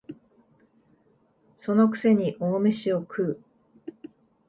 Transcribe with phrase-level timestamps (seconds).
[1.55, 3.43] その癖に大飯を食う